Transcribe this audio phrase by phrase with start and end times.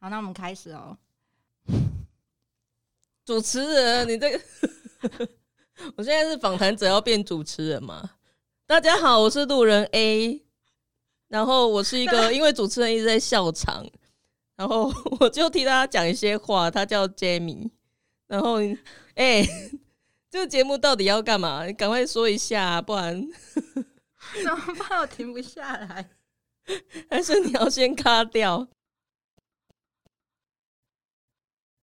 [0.00, 0.96] 好，那我们开始哦。
[3.24, 4.40] 主持人，你这个，
[5.96, 8.08] 我现在是访谈者，要变主持人嘛？
[8.64, 10.40] 大家好，我是路人 A，
[11.26, 13.84] 然后我是一个， 因为主持人一直在笑场，
[14.54, 16.70] 然后我就替大家讲一些话。
[16.70, 17.68] 他叫 Jamie，
[18.28, 18.58] 然后
[19.16, 19.44] 哎，
[20.30, 21.66] 这个节目到底要干嘛？
[21.66, 23.20] 你赶快说一下，不然
[24.44, 25.00] 怎么办？
[25.00, 26.08] 我停不下来，
[27.10, 28.68] 还是你要先卡掉？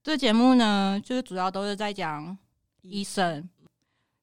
[0.06, 2.38] 这节目呢，就是主要都是在讲
[2.84, 3.50] 医生，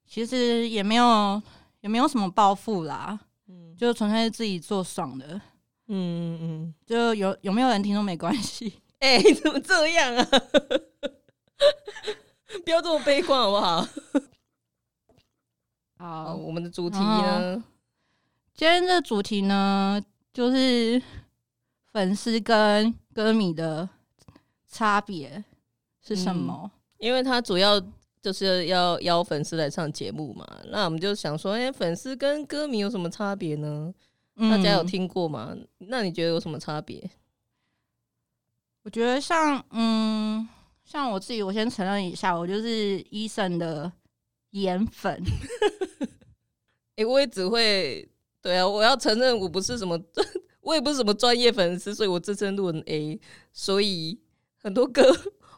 [0.07, 1.43] 其实也没有
[1.81, 3.19] 也没有什么抱负啦，
[3.49, 5.27] 嗯，就纯粹是自己做爽的，
[5.89, 8.81] 嗯嗯嗯，就有有没有人听都没关系。
[9.01, 10.23] 哎，怎么这样啊？
[12.65, 13.85] 不要这么悲观好不好？
[15.99, 17.65] 好，我们的主题呢？
[18.55, 20.01] 今天的主题呢，
[20.33, 21.03] 就是
[21.93, 23.89] 粉丝跟歌迷的
[24.69, 25.43] 差别。
[26.03, 26.71] 是什么？
[26.99, 27.81] 因为他主要
[28.21, 33.93] 就是要邀粉丝来上节目嘛，那我们就想说，哎，粉丝跟歌迷有什么差别呢？
[34.37, 35.57] 大家有听过吗？
[35.79, 37.11] 那你觉得有什么差别？
[38.85, 40.49] 我觉得像，嗯，
[40.85, 43.93] 像我自己，我先承认一下，我就是医生的
[44.51, 45.23] 颜粉。
[46.97, 48.09] 哎，我也只会，
[48.41, 50.01] 对啊，我要承认我不是什么，
[50.63, 53.21] 我也不是什么专业粉丝，所以我自称论 A，
[53.53, 54.19] 所以
[54.63, 55.03] 很多歌。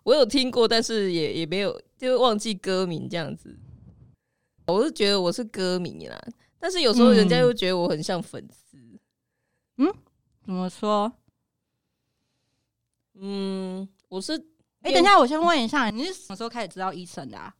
[0.04, 3.58] 我有听过，但是也也没有，就忘记歌名这样子。
[4.66, 6.18] 我是觉得我是歌迷啦，
[6.58, 8.78] 但是有时候人家又觉得我很像粉丝。
[9.78, 9.92] 嗯，
[10.44, 11.10] 怎么说？
[13.14, 14.32] 嗯，我是……
[14.82, 17.38] 哎，等一下，我先问一下，你是什么时候开始知道医生的？
[17.38, 17.54] 啊？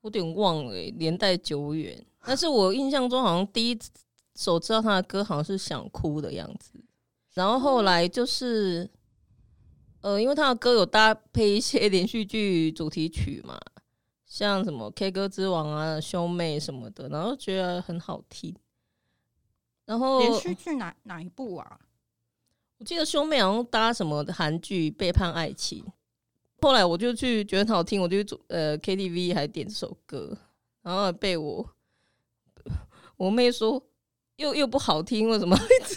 [0.00, 2.02] 我有点忘了，年代久远。
[2.24, 3.78] 但是我印象中好像第一
[4.36, 6.82] 首知道他的歌，好像是想哭的样子。
[7.34, 8.88] 然后后来就是。
[10.00, 13.58] 呃，因为他的歌有搭配一些连续剧主题曲嘛，
[14.24, 18.54] 像什么《K 歌之王》啊、兄妹什么的，然后觉得很好听。
[19.84, 21.80] 然后连续剧哪哪一部啊？
[22.78, 25.82] 我记得兄妹好像搭什么韩剧《背叛爱情》。
[26.60, 30.36] 后来我就去觉得很好听，我就去呃 KTV 还点这首歌，
[30.82, 31.68] 然后被我
[33.16, 33.84] 我妹说
[34.36, 35.96] 又又不好听，为什么一直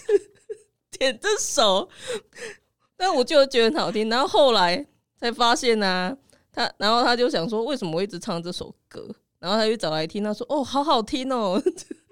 [0.97, 1.89] 点这首？
[3.01, 4.85] 但我就觉得很好听，然后后来
[5.17, 6.15] 才发现呢，
[6.51, 9.09] 他然后他就想说，为什么我一直唱这首歌？
[9.39, 11.59] 然后他就找来听，他说：“哦，好好听哦！”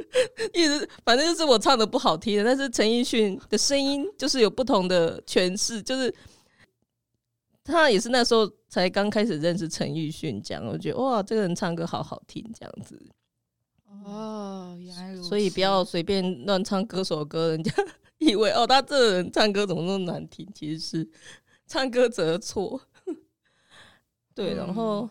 [0.52, 6.12] 一直反正就是我唱的不好听的，但是陈奕迅的声音就是有不同的诠释，就是
[7.64, 13.00] 他也是那时候才刚开始认识陈奕迅，这样我觉得哇，这个人唱歌好好听，这样子
[14.04, 17.72] 哦，原来如此，所以不要随便乱唱歌手歌，人家。
[18.28, 20.46] 以为哦，他这个人唱歌怎么那么难听？
[20.54, 21.10] 其实是
[21.66, 22.80] 唱歌者的错。
[24.36, 25.10] 对，然后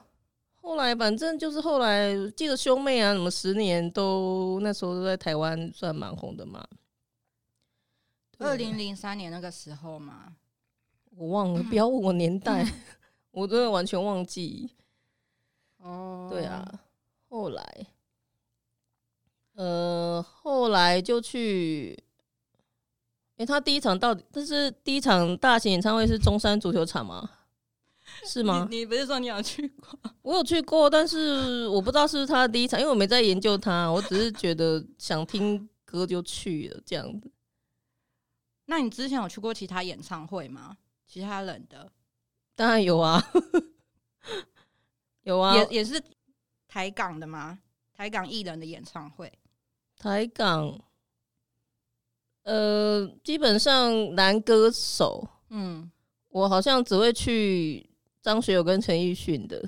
[0.61, 6.67] 后来反正就是后来记得兄妹啊，什么十年都那时候都在台湾算蛮红的嘛。
[8.39, 10.37] 二零零三年那个时候嘛，
[11.17, 12.65] 我忘了， 不要问我年代，
[13.31, 14.71] 我真的完全忘记。
[15.79, 16.81] 哦，对啊，
[17.29, 17.87] 后来，
[19.55, 22.05] 呃，后来就去。
[23.39, 24.25] 哎，他第一场到底？
[24.33, 27.29] 这是第一场大型演唱会是中山足球场吗？
[28.25, 28.67] 是吗？
[28.71, 29.99] 你不是说你有去过？
[30.23, 37.31] 我有去过，但是我不知道是不是他的第一场，因为我没在研究他，我只是觉得想听歌就去了这样子。
[38.67, 40.77] 那你之前有去过其他演唱会吗？
[41.07, 41.91] 其他人的？
[42.57, 43.23] 当然有啊，
[45.23, 46.03] 有啊，也也是
[46.67, 47.61] 台港的吗？
[47.95, 49.33] 台港艺人的演唱会？
[49.97, 50.77] 台港。
[52.49, 55.91] 呃，基本上男歌手，嗯，
[56.31, 57.87] 我好像只会去
[58.23, 59.63] 张学友跟陈奕迅的，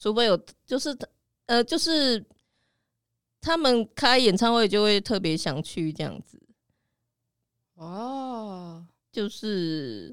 [0.00, 0.36] 除非有，
[0.66, 0.92] 就是
[1.46, 2.24] 呃，就是
[3.40, 6.42] 他们开演唱会就会特别想去这样子。
[7.74, 10.12] 哦，就是，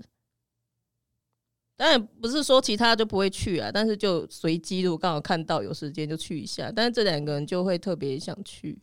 [1.75, 8.77] 当然不是说其他就不会去啊，但是就随机，如果刚好看到有时间就去一下，但是这两个人就会特别想去。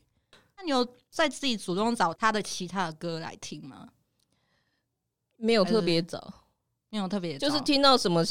[0.57, 0.85] 那你有
[1.17, 3.89] 在自己主动找他的其他的歌来听吗？
[5.39, 6.31] 没有特别找，
[6.91, 8.23] 没有特别，就是听到什么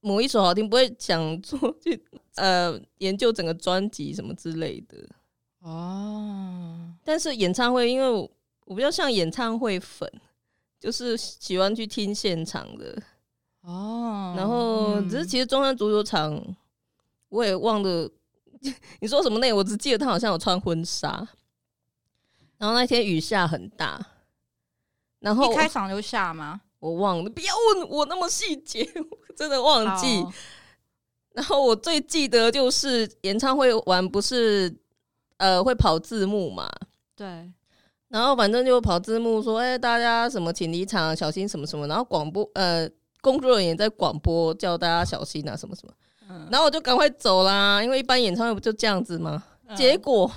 [0.00, 2.02] 某一首好听，不会想做去
[2.36, 5.06] 呃 研究整个专辑什么之类的
[5.60, 6.94] 哦。
[7.04, 8.30] 但是演唱会，因为我
[8.64, 10.10] 我比较像演唱会粉，
[10.80, 13.02] 就是喜欢去听现场的
[13.60, 14.32] 哦。
[14.34, 16.42] 然后只是其实中山足球场，
[17.28, 18.10] 我也忘了
[19.02, 21.28] 你说什么内容，我只记得他好像有穿婚纱。
[22.58, 24.04] 然后那天雨下很大，
[25.20, 26.60] 然后一开场就下吗？
[26.80, 28.88] 我忘了，不要问我那么细节，
[29.36, 30.24] 真的忘记。
[31.32, 34.74] 然后我最记得就是演唱会完不是
[35.36, 36.68] 呃会跑字幕嘛，
[37.14, 37.48] 对，
[38.08, 41.86] 然后反正就跑字幕说，哎、大家什么请离场，小心什么什么。
[41.86, 42.88] 然后广播呃
[43.20, 45.92] 工作人员在广播叫大家小心啊，什么什么。
[46.28, 49.42] 嗯，然后我就赶快走啦，因为一般演唱会不就这样子吗？
[49.66, 50.28] 嗯结果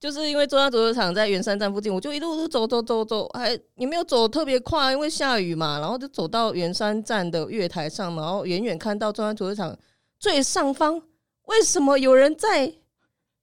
[0.00, 5.78] 就是因为中央足球场在圆山站附近，我就一路路走走走走，还也没有走特别快，因为下雨嘛。
[5.78, 9.78] 然后就走到圆山站的月台上，然后远远看到中央足球场
[10.18, 11.02] 最上方，
[11.44, 12.72] 为什么有人在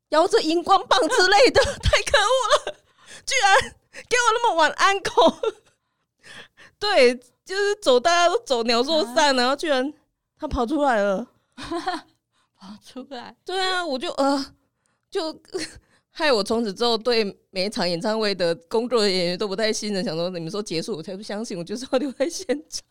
[0.09, 1.61] 摇着荧光棒之类的？
[1.83, 2.77] 太可恶了！
[3.23, 3.75] 居然
[4.09, 5.37] 给我那么晚安口。
[6.79, 7.15] 对，
[7.45, 9.93] 就是走，大家都走鸟兽散，然后居然
[10.39, 11.27] 他跑出来了。
[12.59, 14.53] 跑出来，对啊，我就呃，
[15.11, 15.31] 就
[16.17, 22.83] 害我从此之后对每一场演唱会的工作人员都不太信任，想说你们说结束我才不相信，我就是要留在现场。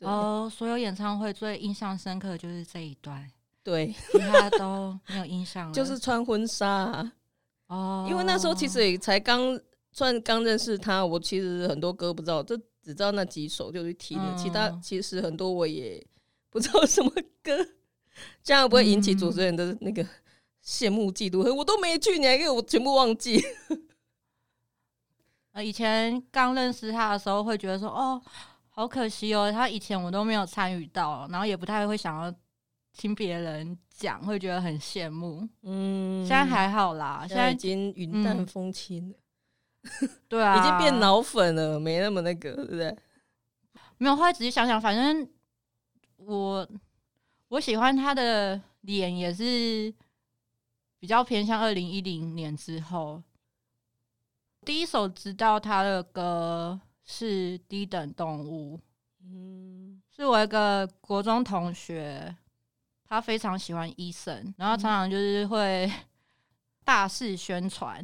[0.00, 3.30] 哦，所有演唱会最印象深刻的就是这一段，
[3.62, 5.72] 对，其他都没有印象了。
[5.72, 7.12] 就是穿婚纱、啊，
[7.68, 9.56] 哦，因为那时候其实也才刚
[9.92, 16.04] 算刚认识他，我其实很多歌不知道，就只知道那几首就去听了，其他嗯其实很多我也
[16.50, 17.08] 不知道什么
[17.40, 17.68] 歌，
[18.42, 20.04] 这样不会引起主持人的那个
[20.68, 23.42] 羡慕嫉妒，恨我都没去，你还给我全部忘记。
[25.52, 28.20] 呃，以前刚认识他的时候，会觉得说，哦，
[28.68, 32.32] 好可惜哦，他以前我都没有参与到，然后也不太会想要
[32.92, 35.48] 听别人讲，会觉得很羡慕。
[35.62, 39.16] 嗯，现在还好啦，现在已经云淡嗯风轻了，
[40.28, 42.94] 对啊，已经变脑粉了，没那么那个，对不对？
[43.96, 45.26] 没有，后来仔细想想，反正
[46.18, 46.68] 我
[47.48, 49.92] 我喜欢他的脸也是
[50.98, 53.22] 比较偏向二零一零年之后。
[54.64, 58.76] 第一首知道他的歌是《低等动物》，
[59.24, 60.02] 嗯。
[60.10, 62.34] 是我一个国中同学，
[63.04, 65.88] 他非常喜欢医生，然后常常就是会
[66.84, 67.98] 大肆宣传，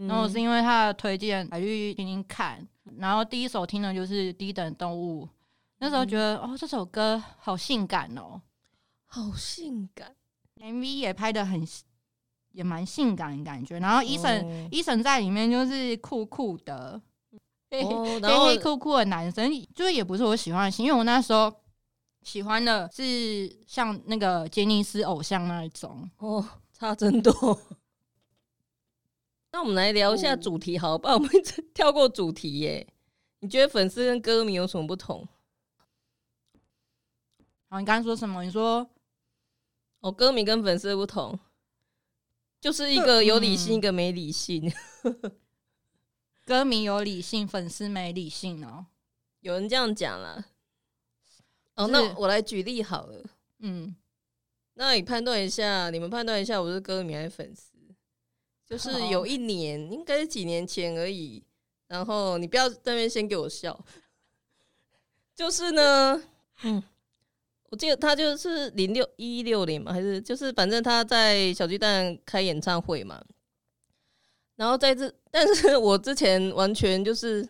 [0.00, 2.66] 然后我是因为他的推荐才去听听看，
[2.98, 5.24] 然后第一首听的就是《低等动物》，
[5.78, 8.42] 那时候觉得、哦这首歌好性感哦。
[9.06, 10.16] 好性感
[10.56, 11.64] ，，MV 也拍的很
[12.58, 17.00] 也蛮性感的感觉，然后医生、哦医生在里面就是酷酷的。
[17.70, 21.54] 嘿嘿哦 然后黑黑酷酷的男生，就是也不是我喜欢的型，因为我那时候
[22.22, 26.10] 喜欢的是像那个杰尼斯偶像那一种。
[26.18, 27.32] 哦，差真多。
[29.52, 31.30] 那我们来聊一下哦主题，好，不然我们
[31.72, 32.84] 跳过主题耶。
[33.38, 35.24] 你觉得粉丝跟歌迷有什么不同？
[37.68, 38.42] 好，你刚刚说什么？
[38.42, 38.84] 你说
[40.00, 41.38] 哦，歌迷跟粉丝的不同，
[42.60, 44.72] 就是一个有理性，嗯一个没理性。
[46.44, 48.86] 歌迷有理性，粉丝没理性哦。
[49.40, 50.46] 有人这样讲了。
[51.74, 53.24] 哦，那我来举例好了。
[53.58, 53.94] 嗯，
[54.74, 57.76] 那你判断一下，你们判断一下，我是歌迷还是粉丝？
[58.66, 61.44] 就是有一年，应该是几年前而已。
[61.86, 63.84] 然后你不要在那边先给我笑。
[65.34, 66.22] 就是呢，
[66.62, 66.82] 嗯，
[67.70, 73.22] 我记得他就是零六一六年嘛，还是就是反正他在小巨蛋开演唱会嘛。
[74.56, 77.48] 然后在这，但是我之前完全就是，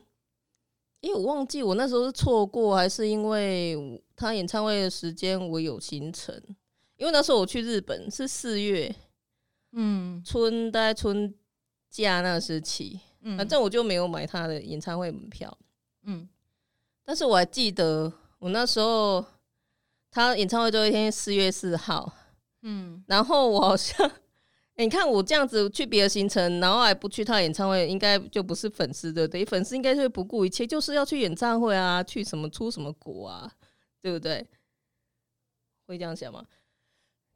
[1.01, 6.35] 因为我忘记我那时候是错过，还是因为他演唱会的时间我有行程。
[6.97, 8.95] 因为那时候我去日本是四月
[9.73, 11.33] 嗯春，大概春
[11.89, 15.57] 假那时期，嗯，反正我就没有买他的演唱会门票。
[16.03, 16.29] 嗯
[17.05, 19.25] 但是我还记得我那时候
[20.19, 22.13] 他演唱会最后一天四月四号，
[22.63, 24.05] 嗯然后我好像，
[24.75, 33.49] 欸你看我这样子去别的行程，然后还不去他演唱会，应该就不是粉丝的，对，粉丝应该是不顾一切，就是要去演唱会啊，去什么出什么国啊，
[34.03, 34.45] 对不对？
[35.87, 36.45] 会这样想吗？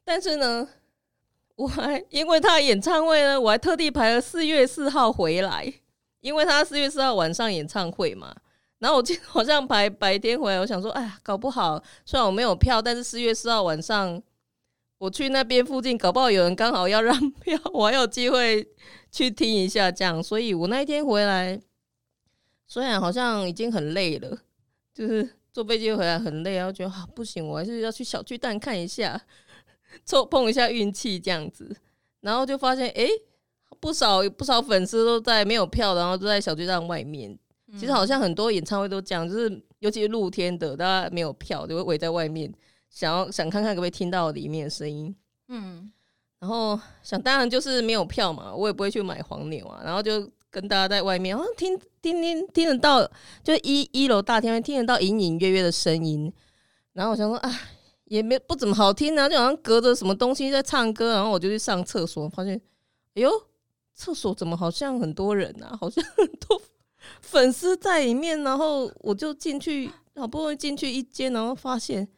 [0.04, 0.68] 但是呢，
[1.54, 5.72] 我还因为他的演唱会呢，我还特地排了四月四号回来，
[6.20, 8.34] 因为他四月四号晚上演唱会嘛。
[8.82, 14.20] 然后我记得好像排白天回来，我想说，哎呀，搞不好虽然我没有票，但是四月四号晚上
[14.98, 18.68] 我去那边附近，搞不好有人刚好要让票，我还有机会
[19.12, 20.20] 去听一下这样。
[20.20, 21.60] 所以我那一天回来，
[22.66, 24.36] 虽然好像已经很累了，
[24.92, 29.20] 就是坐飞机回来很累，然后觉得啊不行，我还是要去小巨蛋看一下，
[30.04, 31.76] 凑碰一下运气这样子。
[32.20, 33.08] 然后就发现，诶，
[33.78, 37.38] 不少不少粉丝都在没有票，然后都在小巨蛋外面。
[37.78, 42.52] 其实好像很多演唱会都这样，就是尤其是露天的，大家没有票，就会围在外面，
[42.90, 45.14] 想要想看看可不可以听到里面的声音。
[45.48, 45.90] 嗯
[46.38, 53.08] 然后想当然就是没有票嘛，我也不会去买黄牛啊，然后就跟大家在外面，好像听听听听得到，
[53.44, 56.32] 就一一楼大厅听得到隐隐约约的声音。
[56.92, 57.60] 然后我想说，啊，
[58.06, 61.14] 也没不怎么好听啊，就好像隔着什么东西在唱歌。
[61.14, 62.60] 然后我就去上厕所，发现，
[63.14, 63.30] 哎呦，
[63.94, 65.78] 厕所怎么好像很多人啊？
[65.80, 66.60] 好像很多
[67.20, 68.42] 粉丝在里面。
[68.42, 72.08] 然后我就进去，好不容易进去一间，然后发现，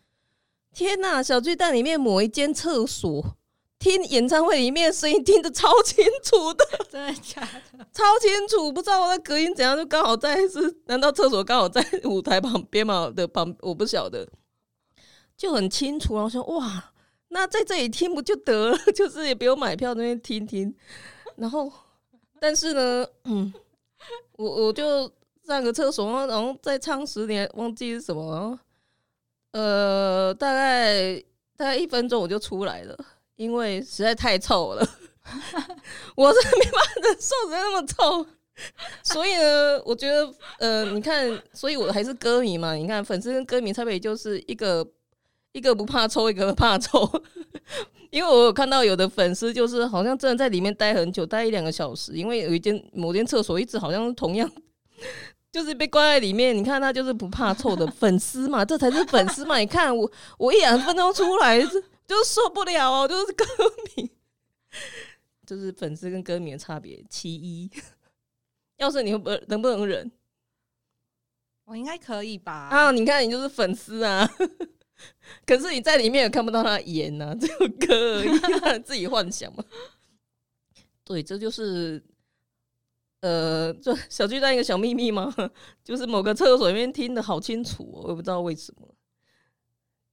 [0.72, 3.36] 天呐，小巨蛋里面某一间厕所。
[3.76, 7.42] 听演唱会里面声音听得超清楚的， 真的假
[7.76, 7.86] 的？
[7.92, 10.74] 超清楚，不知道我的隔音怎样，就刚好在是？
[10.86, 13.10] 难道厕所刚好在舞台旁边嘛？
[13.14, 14.26] 的旁我不晓得，
[15.36, 16.14] 就很清楚。
[16.14, 16.92] 然后说哇，
[17.28, 18.78] 那在这里听不就得了？
[18.94, 20.74] 就是也不用买票那边听听。
[21.36, 21.70] 然后，
[22.40, 23.52] 但是呢，嗯，
[24.36, 25.10] 我我就
[25.46, 28.58] 上个厕所，然后再唱十年，忘记是什么。
[29.52, 31.14] 呃，大概
[31.56, 32.96] 大概一分钟我就出来了。
[33.36, 34.88] 因为实在太臭了，
[36.14, 38.24] 我是没办法忍受人那么臭，
[39.02, 42.74] 所以呢，我觉得，呃，你看，所以我还是歌迷嘛。
[42.74, 44.86] 你看，粉丝跟歌迷差别就是一个
[45.54, 47.10] 一个不怕臭，一个怕臭。
[48.10, 54.50] 因为我有看到有的粉丝就是好像真的在里面待很久，待一两个小时，因为有一间某间厕所一直好像同样
[55.50, 56.56] 就是被关在里面。
[56.56, 59.56] 你看他就是不怕臭的粉丝嘛， 这才是粉丝嘛。
[59.58, 61.82] 你看我我一两分钟出来是。
[62.06, 63.42] 就受不了哦，就是歌
[63.96, 64.10] 迷，
[65.46, 67.70] 就是粉丝跟歌迷的差别其一。
[68.76, 70.12] 要是你不能不能忍？
[71.64, 72.68] 我应该可以吧？
[72.70, 74.30] 啊，你看你就是粉丝啊，
[75.46, 79.64] 可是你在里面也看不到他演呐，只有歌，自己幻想嘛。
[81.04, 82.02] 对，这就是
[83.20, 85.34] 呃，这小巨蛋一个小秘密吗？
[85.84, 88.94] 就是某个厕所里面听的好清楚，我也不知道为什么。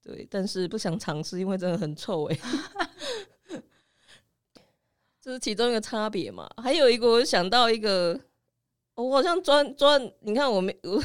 [0.02, 2.38] 对，但是不想尝试，因为真的很臭哎。
[5.22, 6.50] 这是其中一个差别嘛？
[6.60, 8.20] 还有一个，我想到一个，
[8.96, 11.00] 我好像专专，你看我没我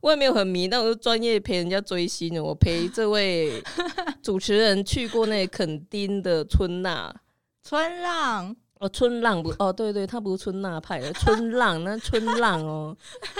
[0.00, 2.42] 我也没有很迷，但我是专业陪人家追星的。
[2.42, 3.62] 我陪这位
[4.22, 7.14] 主持人去过那垦丁的春娜
[7.62, 12.96] 春浪哦，春浪不哦，对对，他不是春娜派的春 浪，那春浪哦，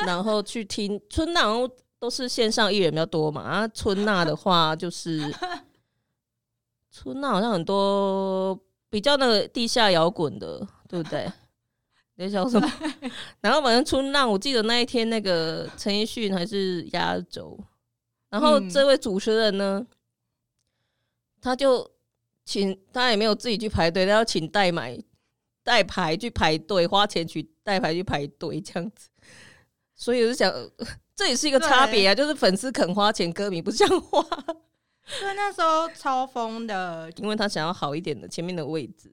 [0.07, 1.69] 然后去听春浪。
[1.99, 5.19] 都是线上艺人比较多嘛，啊，春娜的话就是
[6.93, 8.57] 春娜好像很多
[8.91, 11.27] 比较那个地下摇滚的，对不对？
[12.17, 12.73] 在笑什么？
[13.41, 17.59] 然后反正春浪，我记得那一天那个陈奕迅还是压轴，
[18.31, 19.87] 然后这位主持人呢，
[21.41, 21.91] 他就
[22.45, 24.99] 请他也没有自己去排队，他要请代买
[25.63, 29.09] 代排去排队，花钱去代排去排队这样子，
[29.95, 30.53] 所以我就想。
[31.17, 34.23] 这也是一个差别啊，就是粉丝肯花钱，歌迷不像花。
[34.23, 39.11] 对，那时候超疯的，因为他想要好一点的前面的位置。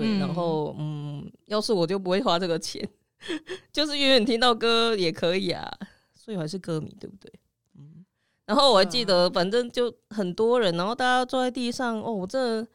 [0.00, 2.86] 对，然后嗯，要是我就不会花这个钱，
[3.72, 5.70] 就是远远听到歌也可以啊。
[6.14, 7.32] 所以还是歌迷，对不对？
[7.78, 8.04] 嗯。
[8.44, 12.66] 然后我还记得，反正就很多人，然后大家坐在地上，哦，我这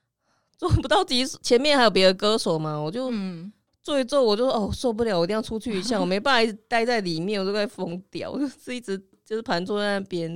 [0.58, 3.52] 坐不到几，前面还有别的歌手嘛，我就嗯。
[3.80, 10.30] 坐一坐，我就哦受不了，我一定要出去一下，我 没办法待在里面，我都快疯掉，我就是一直就是盘坐在那边。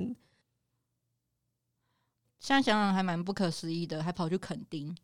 [2.40, 4.96] 现在想想还蛮不可思议的，还跑去垦丁，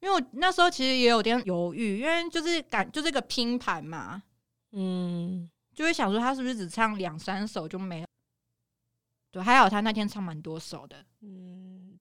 [0.00, 4.22] 因为我那时候其实也有点犹豫，因为就是感就这个拼盘嘛，
[4.72, 8.06] 嗯，就会想说他是不是只唱两三首就没，
[9.30, 11.98] 对，还好他那天唱蛮多首的，嗯。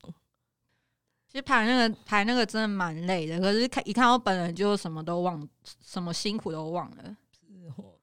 [1.32, 7.16] 其实排那个排那个真的蛮累的，可是看一看我本人就什么都忘，什么辛苦都忘了。
[7.32, 7.94] 是哦，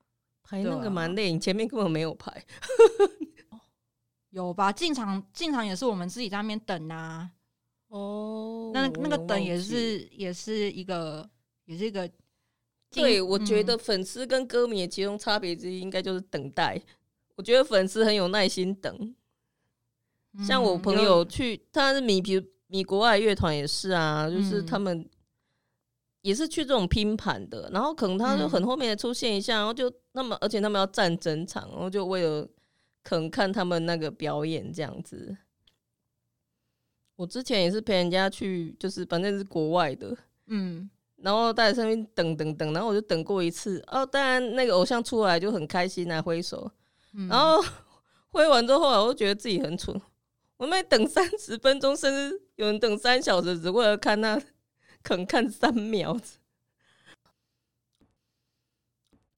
[0.44, 2.32] 排那个蛮累，你前面根本没有排。
[4.30, 4.70] 有吧？
[4.70, 7.28] 进场进场也是我们自己在那边等啊。
[7.88, 11.28] 哦，那那个等也是也是一个
[11.64, 12.10] 也是一个。
[12.90, 16.80] 对，我觉得粉丝跟歌迷的其中差别之一应该就是等待。
[17.34, 19.14] 我觉得粉丝很有耐心等，
[20.46, 22.42] 像我朋友去，他是米皮。
[22.68, 25.08] 米国外乐团也是啊，就是他们
[26.22, 32.44] 也是去这种拼盘的，然后可能他就很后面出现一下，然后就那么，而且他们要站整场，然后就为了
[33.04, 35.36] 可能看他们那个表演这样子。
[37.16, 46.70] 我之前也是陪人家去，就是反正是国外的，嗯，然后在上面等等等，然后我就等过一次哦，当然那个偶像出来就很开心来挥手，
[47.28, 47.64] 然后
[48.28, 49.98] 挥完之后，我就觉得自己很蠢。
[50.58, 54.40] 我们等三十分钟，甚至有人等三小时，只为了看那，
[55.02, 56.18] 可能看三秒。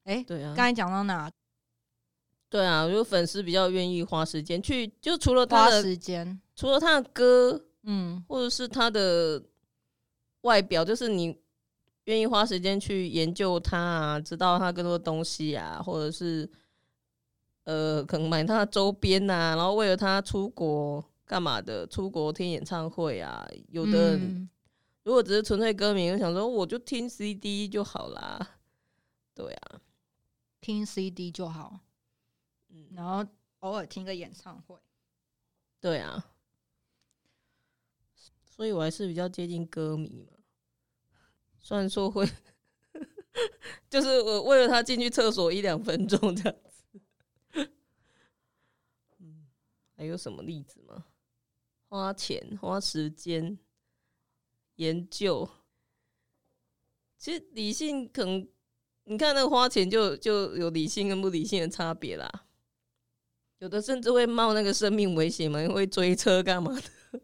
[0.04, 1.30] 哎，对啊，刚才讲到哪？
[2.48, 9.42] 对啊，就粉丝比较愿意花时间去，就除了他的时间，除了他的歌，嗯，或者是他的
[10.42, 11.38] 外表，就是你
[12.04, 16.50] 愿意花时间去研究他啊，知道他更多东西啊，或者是
[17.64, 23.46] 呃，可能买他的周边呐，然后为了他出国干嘛的，出国听演唱会啊。
[23.68, 24.48] 有的人
[25.04, 28.56] 如果只是纯粹歌迷，就想说我就听 CD 就好啦。
[29.34, 29.80] 对啊，
[30.60, 31.78] 听 CD 就好，
[32.70, 33.24] 嗯，然后
[33.60, 34.76] 偶尔听个演唱会。
[35.80, 36.24] 对啊，
[38.58, 40.36] 所以我还是比较接近歌迷嘛。
[41.60, 42.28] 虽然说会，
[43.88, 47.70] 就是我为了他进去厕所一两分钟这样子。
[49.20, 49.46] 嗯，
[49.94, 51.04] 还有什么例子吗？
[51.88, 53.56] 花钱、花时间
[54.74, 55.48] 研究，
[57.16, 58.48] 其实理性可能，
[59.04, 62.28] 你看那个花钱就就有理性跟不理性的差别啦。
[63.60, 67.20] 有的甚至会冒那个生命危险嘛，会追车干嘛的？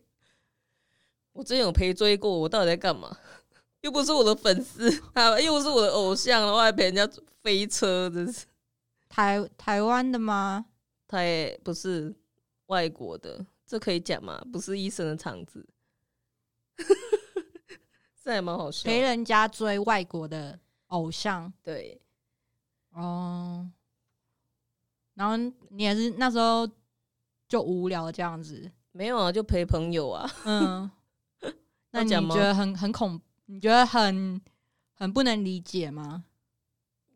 [1.34, 3.14] 我之前有陪追过，我到底在干嘛？
[3.82, 7.06] 又不是我的粉丝啊，又不是我的偶像，然后还陪人家
[7.42, 8.46] 飞车，真是
[9.10, 10.64] 台台湾的吗？
[11.06, 12.14] 台不是
[12.66, 14.42] 外国的，这可以讲吗？
[14.50, 15.68] 不是医生的场子，
[18.24, 18.88] 这还蛮好笑。
[18.88, 22.00] 陪人家追外国的偶像，对，
[22.92, 23.68] 哦，
[25.12, 26.66] 然后你也是那时候
[27.46, 28.70] 就无聊这样子？
[28.92, 30.30] 没有啊，就陪朋友啊。
[30.46, 30.90] 嗯，
[31.94, 33.20] 那你觉得很很恐？
[33.46, 34.40] 你觉得很
[34.94, 36.24] 很不能理解吗？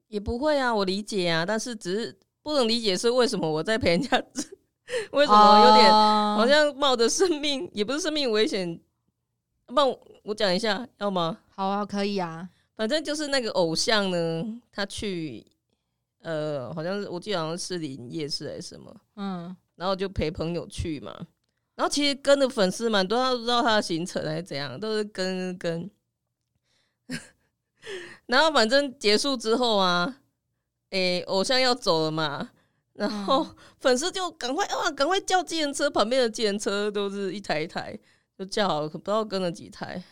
[0.07, 4.17] 也不会啊，我理解啊，但是只是不能理解是为什么我在陪人家，
[5.11, 8.81] 为什么有点好像冒着生命，也不是生命危险。
[9.75, 11.41] 帮我讲一下，要吗？
[11.49, 12.49] 好啊，可以啊。
[12.75, 15.45] 反正就是那个偶像呢，他去
[16.21, 21.27] 呃，好像是我记得好像是林夜市还是什么，嗯，然后就陪朋友去嘛。
[21.79, 25.89] 然后其实跟的粉丝蛮多，他不知道他的行程还是怎样，都是跟跟。
[28.27, 30.19] 然后反正结束之后啊，
[30.91, 32.51] 诶，偶像要走了嘛，
[32.95, 33.47] 然后
[33.79, 37.97] 粉丝就赶快哇，赶快叫计程车，旁边的计程车都是一台一台，
[38.37, 40.03] 就叫好，不知道跟了几台，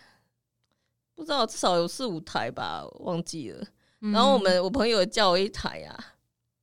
[1.17, 3.67] 不知道至少有四五台吧，忘记了。
[3.99, 6.15] 然后我们我朋友叫我一台啊，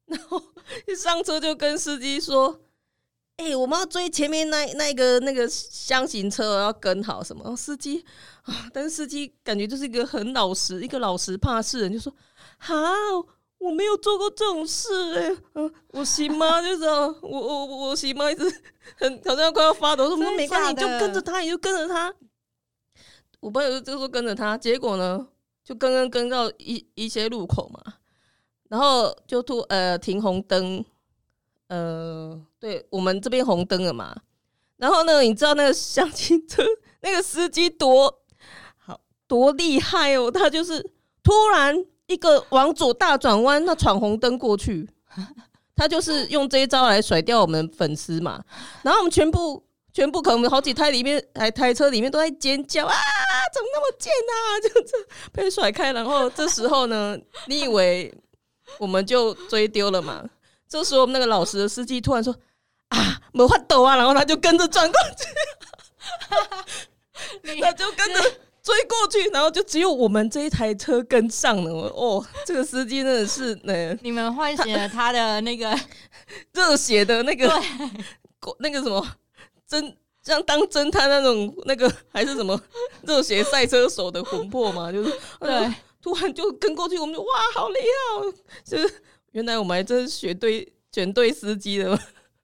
[0.06, 0.41] 然后
[0.88, 2.62] 一上车就跟司机说。
[3.38, 8.06] 哎，我们要追前面那那个那个箱型车，要跟好什么司机
[8.43, 8.69] 啊？
[8.72, 12.13] 但是司机感觉就是一个很老实，一个老实怕事人，就说
[12.60, 12.76] ：“好，
[13.58, 16.62] 我没有做过这种事，哎，嗯，我行吗？
[16.62, 18.32] 就是我我我行吗？
[18.32, 18.43] 一直
[18.98, 22.13] 很好像快要发抖，说没关系，就跟着他，你就跟着他。
[23.39, 25.28] 我朋友就说跟着他，结果呢，
[25.63, 27.96] 就跟跟跟到一一些路口嘛，
[28.69, 30.86] 然后就突呃停红灯。”
[31.67, 34.15] 呃，对我们这边红灯了嘛，
[34.78, 36.63] 然后呢，你知道那个相亲车
[37.02, 38.21] 那个司机多
[38.78, 40.82] 好多厉害哦，他就是
[41.23, 41.76] 突然
[42.08, 44.88] 一个往左大转弯，他闯红灯过去，
[45.76, 48.43] 他就是用这一招来甩掉我们粉丝嘛。
[48.84, 52.93] 然后我们全部全部可能好几台里面，台台车里面都在尖叫啊，
[53.54, 54.38] 怎么那么贱啊？
[54.62, 54.97] 就这
[55.32, 58.13] 被甩开，然后这时候呢，你以为
[58.78, 60.23] 我们就追丢了嘛？
[60.73, 62.36] 这时候，我们那个老实的司机突然说
[62.89, 64.99] ：“啊，没法抖啊！”然后他就跟着转过
[67.43, 68.19] 去， 他就跟着
[68.63, 71.71] 追过去，然后就只有我们这一台车跟上了。
[71.89, 75.79] 哦，这个司机真的是，那 你们唤醒了他的那个
[76.53, 77.47] 热血的那个，
[78.57, 79.05] 那个什么
[79.69, 82.59] 侦，像当侦探那种那个还是什么
[83.03, 84.91] 热血赛车手的魂魄嘛？
[84.91, 88.25] 就是对，突然就跟过去，我们就哇，好厉害！
[88.25, 88.33] 哦！
[88.65, 89.03] 就是。
[89.34, 91.96] 原来我们还真是学对选对司机的，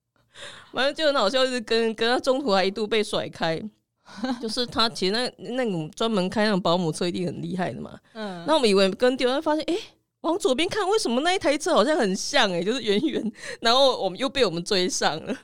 [0.73, 3.59] 反正就很好笑，就是跟跟他中途还一度被甩开，
[4.41, 7.99] 就是他其实那那种专门开那种保姆车一定很厉害的嘛。
[8.13, 9.77] 嗯，那我们以为跟丢，发现哎，
[10.21, 15.37] 往左边看，为什么那一台车好像很像哎，就是圆圆， 然后我们又被我们追上了，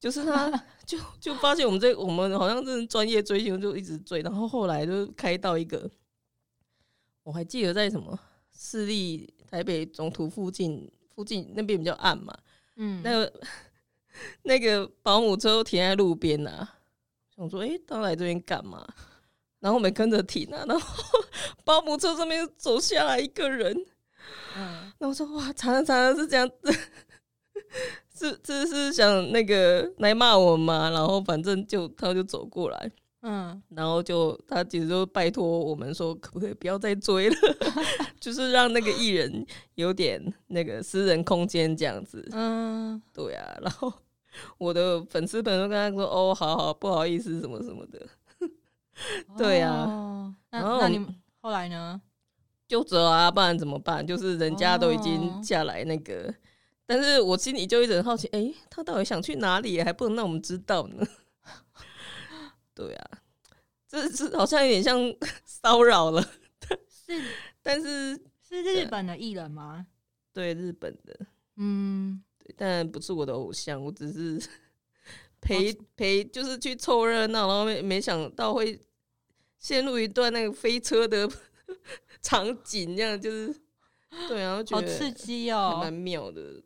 [0.00, 0.50] 就是他
[0.86, 5.90] 就就发现我们这我们好像是专业追星，就一直追，然后后来就开到一个，
[7.22, 8.18] 我还记得在什么
[8.56, 9.33] 势力。
[9.50, 12.36] 台北总图附近，附近那边比较暗嘛，
[12.76, 13.32] 嗯，那个
[14.42, 16.68] 那个保姆车停在路边呐，
[17.36, 18.86] 想说，哎，他来这边干嘛？
[19.60, 21.04] 然后我们跟着停啊，然后
[21.64, 23.74] 保姆车上面走下来一个人，
[24.56, 26.48] 嗯，然后说，哇，常常常常是这样。
[26.62, 26.72] 子，
[28.14, 30.90] 是这是想那个来骂我们嘛？
[30.90, 32.90] 然后反正就他就走过来。
[33.26, 37.36] 嗯，然后就他其实就拜托我们说，可不可以不要再追了，
[38.20, 42.22] 就是让那个艺人有点那个私人空间这样子。
[42.32, 43.58] 嗯，对啊。
[43.62, 43.90] 然后
[44.58, 48.06] 我的粉丝朋友跟他说：“哦，好好，不好意思，什么什么的。”
[49.38, 50.34] 对啊。
[50.50, 51.04] 然后那你
[51.40, 51.98] 后来呢？
[52.68, 54.06] 就走啊，不然怎么办？
[54.06, 56.32] 就是人家都已经哦下来那个，
[56.84, 59.80] 但是我心里就一直很好奇，诶，他到底想去哪里？
[59.82, 61.06] 还不能让我们知道呢？
[62.74, 63.10] 对啊，
[63.88, 64.98] 这是好像有点像
[65.44, 66.22] 骚扰了，
[66.88, 67.22] 是
[67.62, 69.86] 但是是日本的艺人吗？
[70.32, 74.50] 对日本的，嗯，对但不是我的偶像，我只是
[75.40, 78.80] 陪陪，就是去凑热闹，然后没没想到会
[79.58, 81.30] 陷入一段那个飞车的
[82.20, 83.54] 场景，这样就是
[84.28, 85.92] 对啊，觉得好刺激还哦蛮！
[85.92, 86.62] 妙的。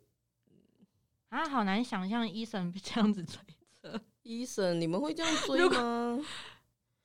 [1.29, 3.37] 啊，好难想象医生这样子 追
[3.83, 6.19] 车，医生，你们会这样追吗？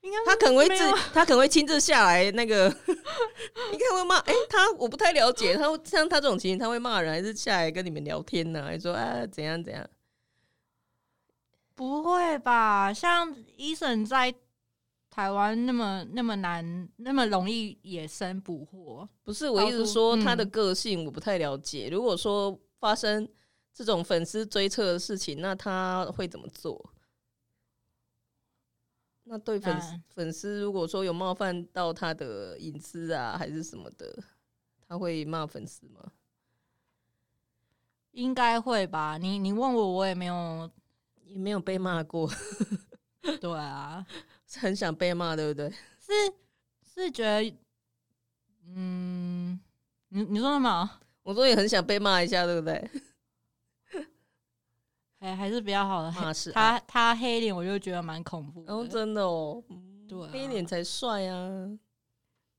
[0.03, 2.69] 应该他可能会自，他可能会亲自下来那个，
[3.73, 9.89] 应该会骂，哎、他我不太了解，他会像他这种情形，他会骂人，还是下来跟你们聊天呢、还是说啊怎样怎样？
[11.75, 12.93] 不会吧？
[12.93, 14.35] 像医生在
[15.09, 21.89] 台湾那么那么难，那么容易野生捕获，不是，我一直说他的嗯个性我不太了解。
[21.91, 23.27] 如果说发生
[23.73, 26.91] 这种粉丝追测的事情，那他会怎么做？
[29.25, 34.23] 那对粉粉丝如果说有冒犯到他的隐私啊，还是什么的，
[34.89, 36.13] 他会骂粉丝吗？
[38.13, 39.19] 应该会吧？
[39.19, 40.71] 你你问我，我也没有。
[41.27, 42.31] 也没有被骂过，
[43.41, 44.07] 对啊，
[44.61, 45.69] 很想被骂，对不对？
[45.99, 46.13] 是
[46.85, 47.57] 是觉得，
[48.69, 49.59] 嗯，
[50.11, 50.89] 你你说什么？
[51.25, 52.89] 我说也很想被骂一下，对不对？
[55.25, 56.13] 还还是比较好的。
[56.13, 58.67] 骂 是他他黑脸，我就觉得蛮恐怖的。
[58.67, 61.67] 然后真的哦，嗯对啊黑脸才帅啊！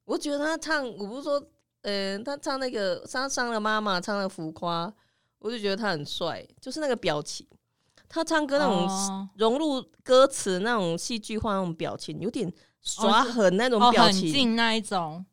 [0.06, 1.42] 我觉得他唱，我不是说，
[1.84, 4.92] 呃，他唱那个他伤了妈妈，唱了浮夸，
[5.40, 7.46] 我就觉得他很帅，就是那个表情，
[8.10, 12.52] 他唱歌那种哦 融入歌词那种戏剧化那种表情，有点
[12.82, 15.24] 耍狠那种哦，很表情，近那一种，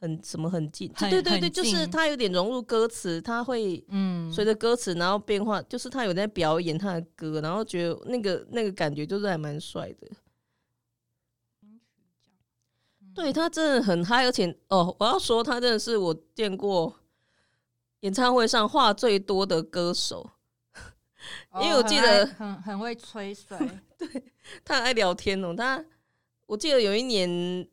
[0.00, 10.08] 很什么很近，对对对对，就是他有点融入歌词，他会嗯，随着歌词然后变化，就是他有在表演他的歌，然后觉得那个那个感觉就是还蛮帅的。
[13.14, 16.94] 对他真的很嗨，而且哦，我要说他真的是我见过
[18.00, 20.30] 演唱会上话最多的歌手。
[21.50, 23.58] 哦 因为我记得很很会吹水，
[23.98, 24.08] 对
[24.64, 25.52] 他很爱聊天哦。
[25.52, 25.84] 他
[26.46, 27.68] 我记得有一年，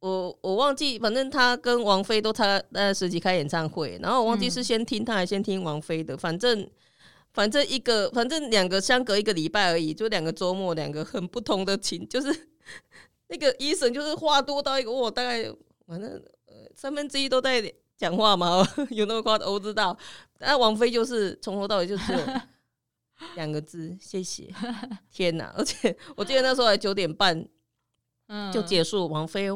[0.00, 6.68] 我我忘记，反正他跟王菲都差那十几开演唱会，然后我忘记是嗯先听他还是先听王菲的，反正
[7.32, 12.48] 反正一个反正两个相隔一个礼拜而已，就两个周末，两个很不同的情，就是
[13.28, 15.44] 那个医生就是话多到一个我大概
[15.86, 16.10] 反正
[16.46, 19.96] 呃三分之一都在讲话嘛， 有那么夸张我不知道，
[20.38, 22.18] 但王菲就是从头到尾就只有。
[23.36, 24.48] 两个字，谢谢。
[25.12, 25.52] 天哪！
[25.54, 27.46] 而且我记得那时候还九点半
[28.28, 29.50] 嗯，就结束，王菲，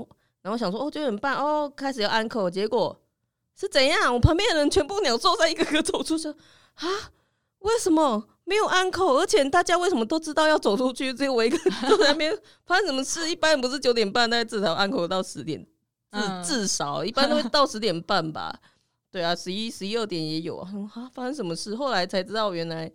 [0.45, 2.97] 然后想说哦九点半哦开始要安口，结果
[3.59, 4.13] 是怎样？
[4.13, 6.87] 我旁边的人全部鸟兽在一个个走出去啊？
[7.61, 9.15] 为什么没有安口？
[9.17, 12.39] 而且大家为什么都知道要走出去，只有我一个人坐在那边？
[12.67, 13.31] 发生什么事？
[13.31, 15.67] 一般人不是九点半，大概至少安口到十点，至、
[16.13, 18.55] 嗯至少一般都会到十点半吧。
[19.11, 20.71] 对啊，十一、十一二点也有啊。
[20.95, 21.75] 啊，发生什么事？
[21.75, 22.93] 后来才知道，原来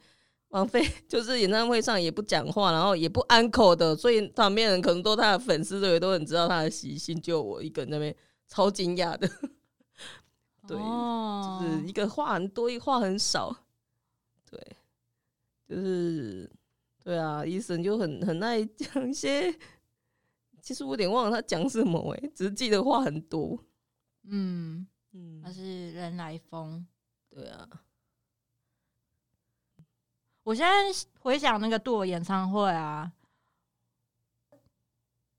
[0.49, 8.15] 王菲 就是演唱会上也不讲话，然后也不安口的，所以旁边人可能都他的粉丝，对，都很知道他的习性，就我一个人在那边
[8.47, 9.29] 超惊讶的。
[10.67, 13.55] 对，哦就是一个话很多，一个话很少。
[14.49, 14.59] 对，
[15.67, 16.49] 就是
[17.03, 19.53] 对啊，医生就很很爱讲一些，
[20.61, 23.63] 其实我有点忘了他讲什么哎、只是记得话很多。
[24.23, 26.85] 嗯，嗯他，是人来疯。
[27.29, 27.67] 对啊，
[30.49, 30.73] 我现在
[31.19, 33.11] 回想那个杜尔演唱会啊，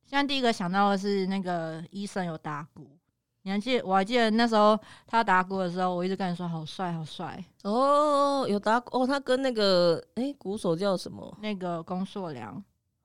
[0.04, 2.86] 现在第一个想到的是那个医生有打鼓。
[3.42, 3.84] 你还记得？
[3.84, 7.44] 我还记得那时候他打鼓的时候，我一直跟你说好帅好帅。
[7.64, 11.36] 哦，有打鼓哦，他跟那个哎、鼓手叫什么？
[11.40, 12.62] 那个龚硕良，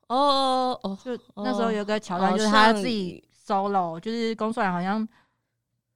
[0.07, 5.07] 哦哦，就那时候有个桥段，就是他自己 solo，就是龚硕良好像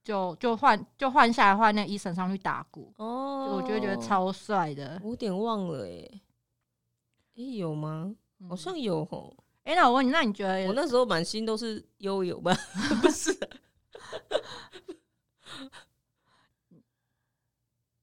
[0.02, 5.00] 就就换就换下来换那个医生上去打鼓，哦我就会觉得，超帅的。
[5.02, 6.08] 我有点忘了哎、
[7.36, 8.14] 哎、有吗？
[8.48, 9.36] 好像有吼。
[9.64, 12.52] 哎、那我问你，那你觉得我那时候满心都是悠悠吧？
[13.02, 13.46] 不是啊、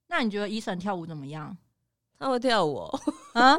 [0.07, 1.57] 那你觉得医生跳舞怎么样
[2.19, 2.99] 他会跳舞、哦，
[3.33, 3.57] 啊？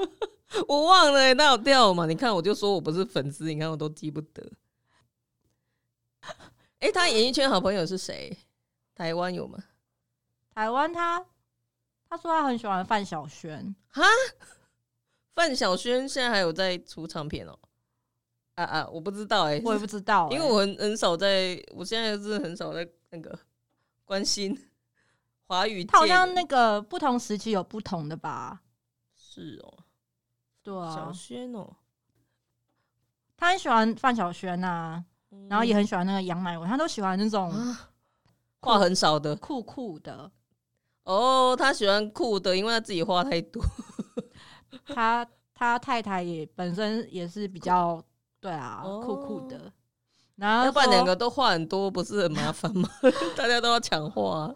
[0.66, 2.07] 我忘了、欸，他有跳舞吗？
[2.07, 4.51] 你看，我就说我不是粉丝，你看我都记不得。
[6.81, 8.37] 哎、他演艺圈好朋友是谁？
[8.95, 9.59] 台湾有吗？
[10.51, 11.25] 台湾他
[12.09, 14.03] 他说他很喜欢范晓萱哈，
[15.35, 17.59] 范晓萱现在还有在出唱片哦、
[18.55, 23.38] 啊啊，我不知道哎、我也不知道欸、因为我很很少在，我现在是很少在那个
[24.05, 24.69] 关心
[25.47, 28.62] 华语他好像那个不同时期有不同的吧？
[29.14, 29.79] 是哦，
[30.62, 31.77] 对小啊，轩哦，
[33.37, 35.05] 他很喜欢范晓萱呐，
[35.49, 37.91] 然后也很很喜欢那个杨乃文，他都喜欢那种啊，
[38.61, 40.31] 话很少的酷酷的。
[41.05, 43.62] 哦，他喜欢酷的，因为他自己话太多。
[44.87, 48.03] 他他太太也本身也是比较
[48.41, 49.73] 对啊，哦酷酷的。
[50.37, 52.88] 然后要不然两个都话很多，不是很麻烦吗？
[53.37, 54.55] 大家都要抢话、啊。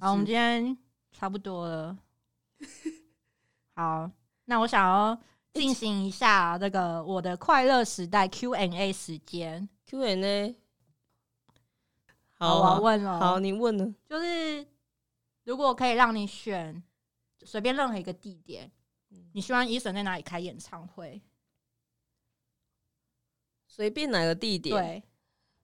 [0.00, 0.76] 好，我们今天
[1.12, 1.96] 差不多了。
[3.74, 4.10] 好，
[4.44, 5.18] 那我想要
[5.54, 9.68] 进行一下这个我的快乐时代 Q&A 时间。
[9.86, 10.54] Q&A，
[12.34, 13.94] 好，好、我问了，好，你问呢？
[14.08, 14.66] 就是
[15.44, 16.82] 如果可以让你选，
[17.42, 18.70] 随便任何一个地点，
[19.32, 21.22] 你希望伊森在哪里开演唱会？
[23.66, 25.02] 随便哪个地点？，对，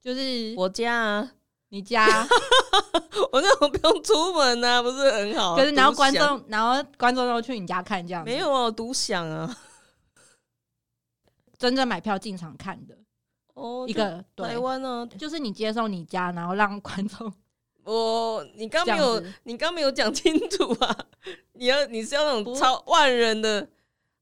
[0.01, 1.31] 就是我家啊，
[1.69, 2.27] 你家，
[3.31, 5.55] 我那种不用出门啊，不是很好？
[5.55, 9.55] 可是然后观众，然后观众都去你家看这样子，没有啊，我独享啊。
[11.65, 12.95] 真正买票进场看的
[13.55, 17.33] 哦，一就个对台，湾啊，就是你接受你家，然后让观众
[17.83, 21.05] 我你刚没有，你刚没有讲清楚啊！
[21.53, 23.67] 你要你是要那不种超万人的，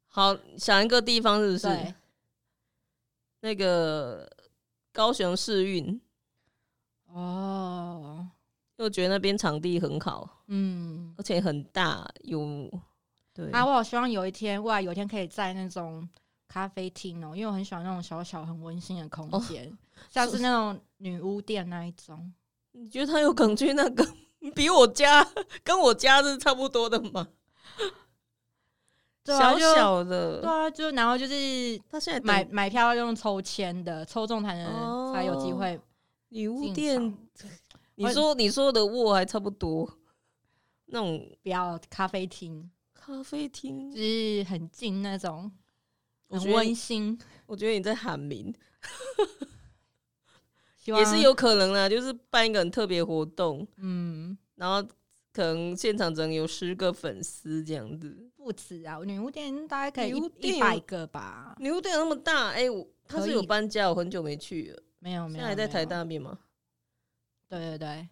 [0.07, 1.67] 好想一个地方是不是？
[1.67, 1.93] 对，
[3.41, 4.29] 那个
[4.91, 5.99] 高雄市运，
[7.07, 8.27] 哦，
[8.77, 12.69] 因为我觉得那边场地很好，嗯，而且很大，有
[13.33, 13.49] 对。
[13.51, 16.07] 啊，我好希望有一天，未来有一天可以在那种
[16.53, 19.75] 咖啡厅哦，因为我很喜欢那种小小很温馨的空哦间，
[20.11, 22.31] 像是那种女巫店那一种。
[22.73, 24.07] 你觉得他有梗去那个
[24.53, 25.27] 比我家
[25.63, 27.27] 跟我家是差不多的吗？
[29.25, 35.79] 小小的，对啊，就然后就是他现在等买买票要用抽签的，抽中才能、哦才有机会。
[36.29, 37.17] 女巫店，
[37.95, 39.91] 你说你说的沃还差不多，
[40.85, 45.51] 那种比较咖啡厅，咖啡厅就，是很近那种，
[46.39, 47.17] 温馨。
[47.45, 48.53] 我觉得你在喊名，
[50.85, 54.81] 也是有可能啦，就是办一个很特别活动，嗯，然后
[55.31, 58.29] 可能现场只能有十个粉丝这样子。
[58.35, 61.55] 不止啊，女巫店大概可以一百个吧。
[61.59, 65.85] 女巫店那么大，哎、我他是有搬家，我很久没去了，没有没有，现在还在台。
[65.85, 66.39] 大那边吗？
[67.47, 68.09] 对对对，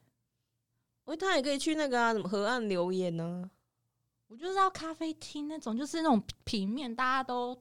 [1.05, 3.49] 喂，他也可以去那个啊，什么河岸留言呢、
[4.27, 7.59] 我就是要咖啡厅那种，就是那种平面，大家都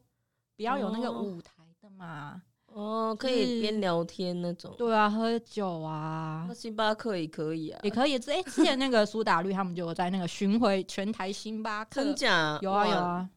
[0.61, 2.43] 不要有那个哦舞台的嘛。
[2.67, 4.75] 哦，可以边聊天那种。
[4.77, 8.19] 对啊，喝酒啊那，星巴克也可以啊，也可以。
[8.19, 12.59] 之哎、之前那个苏打绿他们就有在那个巡回全台星巴克真，假？
[12.61, 12.95] 有啊有。
[12.95, 13.31] 啊，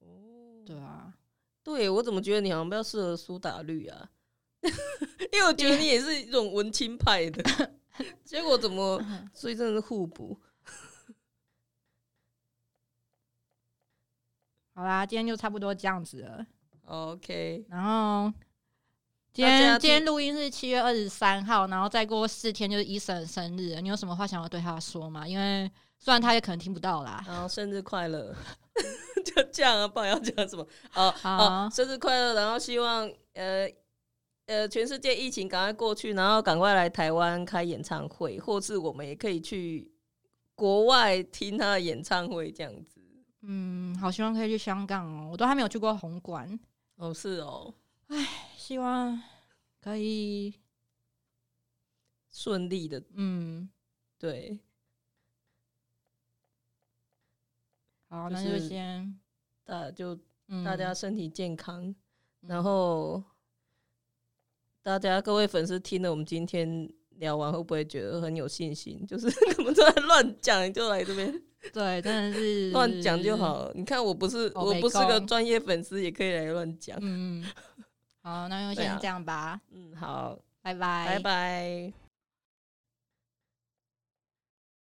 [0.00, 0.06] 哦，
[0.64, 1.12] 对啊，
[1.62, 4.08] 对我怎么觉得你好像比较适合苏打绿啊？
[5.30, 7.70] 因为我觉得你也是一种文青派的，
[8.24, 8.98] 结果怎么
[9.34, 10.34] 所以真的是互补。
[14.76, 16.46] 好啦，今天就差不多这样子了。
[16.84, 18.30] OK，然后
[19.32, 25.26] 今天今天录音是七月二十三号，然后再过四天就是医生的生日了，你有什么话想要对他说吗？
[25.26, 27.24] 因为虽然他也可能听不到啦。
[27.26, 28.36] 然后生日快乐，
[29.24, 30.66] 就这样啊，不然要讲什么？
[30.94, 32.34] 哦好哦，生日快乐！
[32.34, 33.66] 然后希望呃
[34.44, 39.90] 呃，全世界疫情赶快过去，然后赶快来台湾开演唱会，或是我们也可以去
[40.54, 43.00] 国外听他的演唱会这样子。
[43.48, 46.58] 嗯，好希望可以去香港哦，我都还没有去过红馆，
[46.96, 47.72] 哦，是哦，
[48.08, 49.22] 唉希望
[49.80, 50.52] 可以，
[52.28, 53.68] 顺利的，嗯，
[54.18, 54.58] 对，
[58.08, 59.16] 好，那就是先，
[59.64, 61.94] 大就嗯，大家身体健康，嗯
[62.48, 63.22] 然后
[64.82, 69.06] 大家各位粉丝听了我们今天聊完，会不会觉得很有信心？
[69.06, 69.28] 就是
[69.58, 73.64] 我们都在乱讲，就来这边对，真的是乱讲就好。
[73.64, 73.72] 了。
[73.74, 76.96] 你看，我不是我不是个空专业粉丝，也可以来乱讲。
[77.00, 77.46] 嗯，嗯，
[78.22, 82.05] 好，那就先这样吧，嗯，好，拜拜，拜拜。